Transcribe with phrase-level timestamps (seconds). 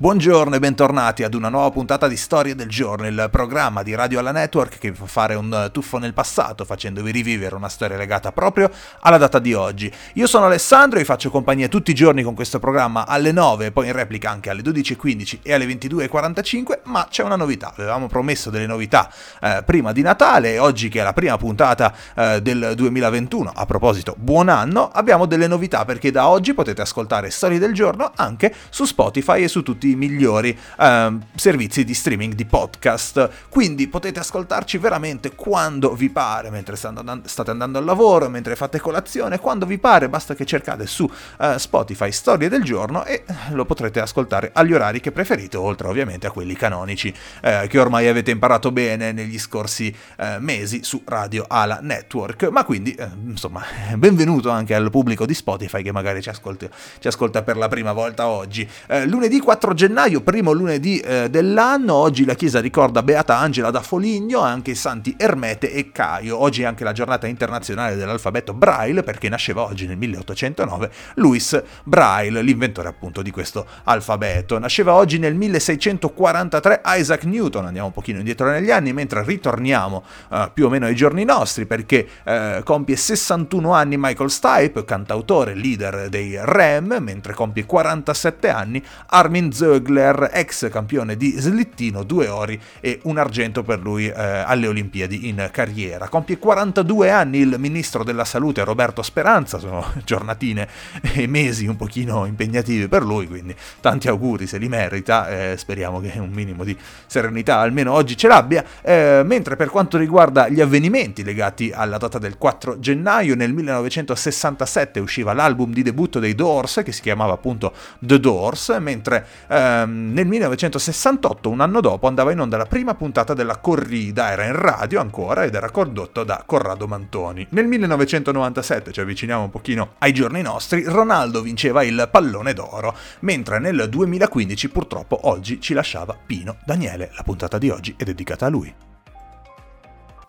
[0.00, 4.20] Buongiorno e bentornati ad una nuova puntata di Storie del Giorno, il programma di Radio
[4.20, 8.30] alla Network che vi fa fare un tuffo nel passato facendovi rivivere una storia legata
[8.30, 9.92] proprio alla data di oggi.
[10.12, 13.66] Io sono Alessandro e vi faccio compagnia tutti i giorni con questo programma alle 9
[13.66, 18.06] e poi in replica anche alle 12.15 e alle 22.45, ma c'è una novità, avevamo
[18.06, 19.10] promesso delle novità
[19.40, 23.66] eh, prima di Natale e oggi che è la prima puntata eh, del 2021, a
[23.66, 28.54] proposito buon anno, abbiamo delle novità perché da oggi potete ascoltare Storie del Giorno anche
[28.70, 33.30] su Spotify e su tutti i migliori eh, servizi di streaming di podcast.
[33.48, 39.38] Quindi potete ascoltarci veramente quando vi pare, mentre state andando al lavoro, mentre fate colazione,
[39.38, 44.00] quando vi pare, basta che cercate su eh, Spotify Storie del giorno e lo potrete
[44.00, 48.72] ascoltare agli orari che preferite, oltre ovviamente a quelli canonici eh, che ormai avete imparato
[48.72, 52.48] bene negli scorsi eh, mesi su Radio Ala Network.
[52.48, 53.62] Ma quindi, eh, insomma,
[53.96, 57.92] benvenuto anche al pubblico di Spotify che magari ci ascolta, ci ascolta per la prima
[57.92, 58.68] volta oggi.
[58.86, 63.80] Eh, lunedì 4 gennaio, primo lunedì eh, dell'anno, oggi la chiesa ricorda Beata Angela da
[63.80, 66.36] Foligno, anche i santi Ermete e Caio.
[66.42, 72.42] Oggi è anche la giornata internazionale dell'alfabeto Braille, perché nasceva oggi nel 1809 Louis Braille,
[72.42, 74.58] l'inventore appunto di questo alfabeto.
[74.58, 80.36] Nasceva oggi nel 1643 Isaac Newton, andiamo un pochino indietro negli anni, mentre ritorniamo uh,
[80.52, 86.08] più o meno ai giorni nostri, perché uh, compie 61 anni Michael Stipe, cantautore, leader
[86.08, 92.58] dei Rem, mentre compie 47 anni Armin Zö Vögler, ex campione di slittino, due ori
[92.80, 96.08] e un argento per lui eh, alle Olimpiadi in carriera.
[96.08, 100.68] Compie 42 anni il ministro della salute Roberto Speranza, sono giornatine
[101.12, 106.00] e mesi un pochino impegnativi per lui, quindi tanti auguri se li merita, eh, speriamo
[106.00, 110.60] che un minimo di serenità almeno oggi ce l'abbia, eh, mentre per quanto riguarda gli
[110.60, 116.80] avvenimenti legati alla data del 4 gennaio, nel 1967 usciva l'album di debutto dei Doors
[116.84, 122.32] che si chiamava appunto The Doors, mentre eh, ehm, nel 1968, un anno dopo, andava
[122.32, 126.42] in onda la prima puntata della corrida, era in radio ancora ed era condotto da
[126.46, 127.46] Corrado Mantoni.
[127.50, 133.58] Nel 1997, ci avviciniamo un pochino ai giorni nostri, Ronaldo vinceva il pallone d'oro, mentre
[133.58, 137.10] nel 2015 purtroppo oggi ci lasciava Pino Daniele.
[137.14, 138.87] La puntata di oggi è dedicata a lui.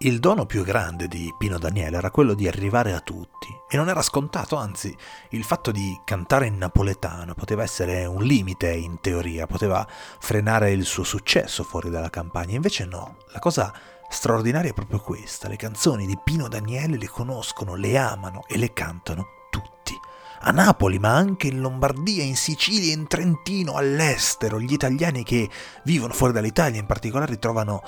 [0.01, 3.89] Il dono più grande di Pino Daniele era quello di arrivare a tutti e non
[3.89, 4.95] era scontato, anzi
[5.31, 9.85] il fatto di cantare in napoletano poteva essere un limite in teoria, poteva
[10.19, 13.73] frenare il suo successo fuori dalla campagna, invece no, la cosa
[14.07, 18.71] straordinaria è proprio questa, le canzoni di Pino Daniele le conoscono, le amano e le
[18.71, 19.99] cantano tutti.
[20.43, 25.49] A Napoli, ma anche in Lombardia, in Sicilia, in Trentino, all'estero, gli italiani che
[25.83, 27.83] vivono fuori dall'Italia in particolare trovano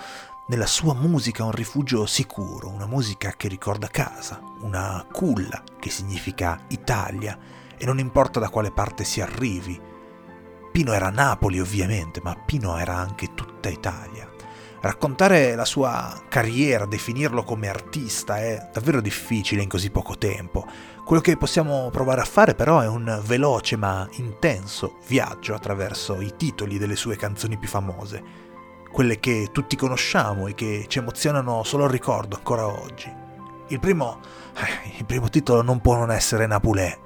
[0.51, 6.65] nella sua musica un rifugio sicuro, una musica che ricorda casa, una culla che significa
[6.67, 7.39] Italia
[7.77, 9.79] e non importa da quale parte si arrivi.
[10.69, 14.29] Pino era Napoli ovviamente, ma Pino era anche tutta Italia.
[14.81, 20.67] Raccontare la sua carriera, definirlo come artista è davvero difficile in così poco tempo.
[21.05, 26.33] Quello che possiamo provare a fare però è un veloce ma intenso viaggio attraverso i
[26.35, 28.49] titoli delle sue canzoni più famose
[28.91, 33.11] quelle che tutti conosciamo e che ci emozionano solo al ricordo ancora oggi.
[33.67, 34.19] Il primo,
[34.55, 36.97] eh, il primo titolo non può non essere Napulè,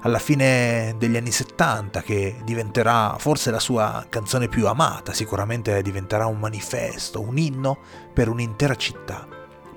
[0.00, 6.26] alla fine degli anni 70 che diventerà forse la sua canzone più amata, sicuramente diventerà
[6.26, 7.78] un manifesto, un inno
[8.12, 9.26] per un'intera città.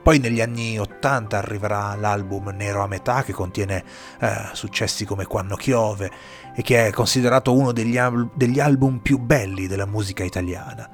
[0.01, 3.83] Poi negli anni 80 arriverà l'album Nero a metà che contiene
[4.19, 6.11] eh, successi come Quando Chiove
[6.55, 10.89] e che è considerato uno degli, al- degli album più belli della musica italiana.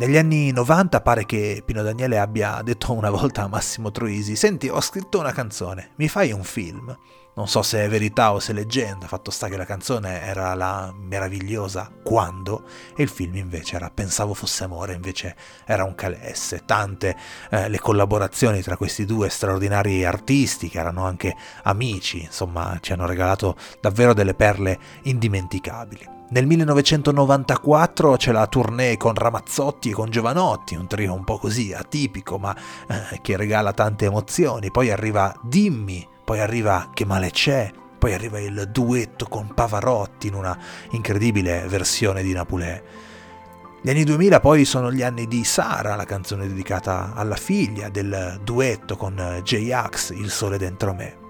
[0.00, 4.66] Negli anni 90 pare che Pino Daniele abbia detto una volta a Massimo Troisi: Senti,
[4.66, 6.98] ho scritto una canzone, mi fai un film?
[7.34, 10.54] Non so se è verità o se è leggenda, fatto sta che la canzone era
[10.54, 12.64] la meravigliosa Quando
[12.96, 16.62] e il film invece era Pensavo fosse amore, invece era un calesse.
[16.64, 17.14] Tante
[17.50, 23.04] eh, le collaborazioni tra questi due straordinari artisti che erano anche amici, insomma ci hanno
[23.04, 26.19] regalato davvero delle perle indimenticabili.
[26.32, 31.72] Nel 1994 c'è la tournée con Ramazzotti e con Giovanotti, un trio un po' così
[31.72, 32.54] atipico ma
[32.86, 34.70] eh, che regala tante emozioni.
[34.70, 40.34] Poi arriva Dimmi, poi arriva Che male c'è, poi arriva il duetto con Pavarotti in
[40.34, 40.56] una
[40.90, 42.80] incredibile versione di Napulè.
[43.82, 48.38] Gli anni 2000 poi sono gli anni di Sara, la canzone dedicata alla figlia, del
[48.44, 51.29] duetto con J-Ax, Il sole dentro me.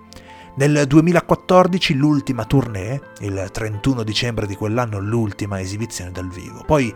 [0.61, 6.65] Nel 2014 l'ultima tournée, il 31 dicembre di quell'anno l'ultima esibizione dal vivo.
[6.67, 6.95] Poi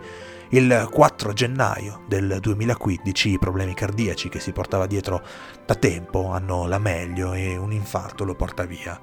[0.49, 5.19] il 4 gennaio del 2015 i problemi cardiaci che si portava dietro
[5.65, 9.01] da tempo hanno la meglio e un infarto lo porta via.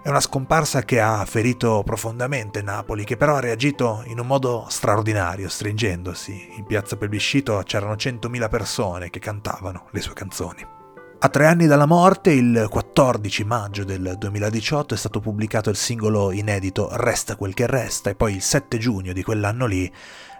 [0.00, 4.66] È una scomparsa che ha ferito profondamente Napoli, che però ha reagito in un modo
[4.68, 6.52] straordinario, stringendosi.
[6.58, 10.75] In piazza Plebiscito c'erano 100.000 persone che cantavano le sue canzoni.
[11.18, 16.30] A tre anni dalla morte, il 14 maggio del 2018, è stato pubblicato il singolo
[16.30, 19.90] inedito Resta quel che resta e poi il 7 giugno di quell'anno lì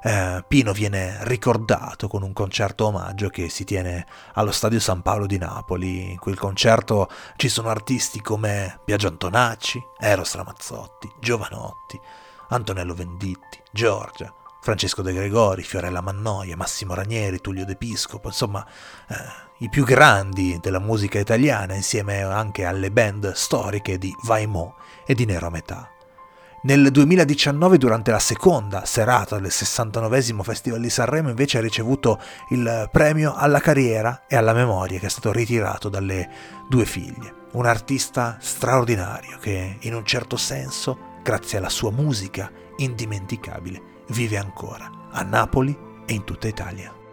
[0.03, 5.25] eh, Pino viene ricordato con un concerto omaggio che si tiene allo Stadio San Paolo
[5.25, 6.11] di Napoli.
[6.13, 11.99] In quel concerto ci sono artisti come Biagio Antonacci, Eros Ramazzotti, Giovanotti,
[12.51, 14.33] Antonello Venditti, Giorgia,
[14.67, 18.67] Francesco De Gregori, Fiorella Mannoia, Massimo Ranieri, Tullio De Piscopo, insomma
[19.09, 19.15] eh,
[19.59, 24.75] i più grandi della musica italiana insieme anche alle band storiche di Vaimo
[25.07, 25.89] e di Nero Metà.
[26.63, 32.89] Nel 2019, durante la seconda serata del 69 Festival di Sanremo, invece ha ricevuto il
[32.91, 36.29] premio alla carriera e alla memoria che è stato ritirato dalle
[36.69, 37.45] due figlie.
[37.53, 44.91] Un artista straordinario che, in un certo senso, grazie alla sua musica indimenticabile, vive ancora
[45.11, 45.77] a Napoli
[46.07, 47.06] e in tutta Italia.